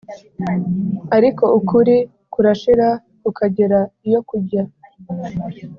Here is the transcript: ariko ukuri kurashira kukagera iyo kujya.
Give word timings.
ariko 1.17 1.43
ukuri 1.59 1.95
kurashira 2.33 2.87
kukagera 3.21 3.79
iyo 4.07 4.19
kujya. 4.29 4.63